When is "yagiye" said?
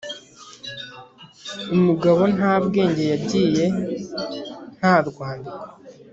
3.11-3.65